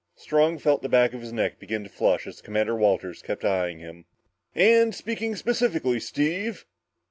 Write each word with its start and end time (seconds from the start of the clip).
Strong 0.15 0.57
felt 0.57 0.81
the 0.81 0.89
back 0.89 1.13
of 1.13 1.21
his 1.21 1.31
neck 1.31 1.59
begin 1.59 1.83
to 1.83 1.87
flush 1.91 2.25
as 2.25 2.41
Walters 2.47 3.21
kept 3.21 3.45
eyeing 3.45 3.77
him. 3.77 4.05
"And 4.55 4.95
speaking 4.95 5.35
specifically, 5.35 5.99
Steve?" 5.99 6.65